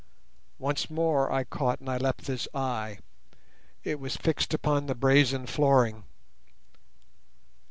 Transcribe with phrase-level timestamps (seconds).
[0.57, 2.97] Once more I caught Nyleptha's eye;
[3.83, 6.05] it was fixed upon the brazen flooring.